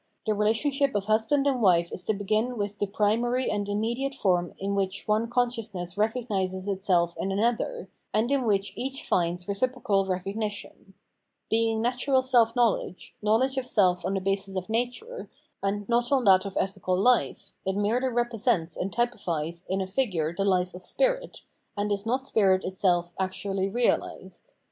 n 0.27 0.33
450 0.35 0.69
Phenomenology 0.71 0.81
of 0.81 0.93
Mind 0.95 0.97
relationsHp 0.97 0.97
of 0.97 1.05
husband 1.07 1.45
and 1.45 1.61
wife 1.61 1.91
is 1.91 2.05
to 2.05 2.13
begin 2.15 2.57
with 2.57 2.79
the 2.79 2.87
primary 2.87 3.51
and 3.51 3.69
immediate 3.69 4.15
form 4.15 4.51
in 4.57 4.73
which 4.73 5.03
one 5.07 5.29
conscious 5.29 5.75
ness 5.75 5.95
recognises 5.95 6.67
itself 6.67 7.13
in 7.19 7.31
another, 7.31 7.87
and 8.11 8.31
in 8.31 8.43
which 8.43 8.73
each 8.75 9.03
finds 9.05 9.47
reciprocal 9.47 10.03
recognition. 10.07 10.95
Being 11.51 11.83
natural 11.83 12.23
self 12.23 12.55
know 12.55 12.71
ledge, 12.71 13.13
knowledge 13.21 13.57
of 13.59 13.67
self 13.67 14.03
on 14.03 14.15
the 14.15 14.21
basis 14.21 14.55
of 14.57 14.69
nature, 14.69 15.29
and 15.61 15.87
not 15.87 16.11
on 16.11 16.23
that 16.25 16.45
of 16.47 16.57
ethical 16.59 16.97
hfe, 16.97 17.53
it 17.63 17.75
merely 17.75 18.07
represents 18.09 18.75
a,nd 18.75 18.93
typifies 18.93 19.67
in 19.69 19.81
a 19.81 19.85
figure 19.85 20.33
the 20.35 20.43
life 20.43 20.73
of 20.73 20.81
spirit, 20.81 21.41
and 21.77 21.91
is 21.91 22.07
not 22.07 22.25
spirit 22.25 22.63
itself 22.63 23.13
actually 23.19 23.69
realised. 23.69 24.55